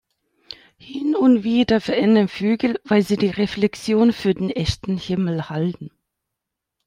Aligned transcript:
Hin 0.79 1.15
und 1.15 1.43
wieder 1.43 1.79
verenden 1.79 2.27
Vögel, 2.27 2.79
weil 2.85 3.03
sie 3.03 3.17
die 3.17 3.29
Reflexion 3.29 4.13
für 4.13 4.33
den 4.33 4.49
echten 4.49 4.97
Himmel 4.97 5.49
halten. 5.51 5.91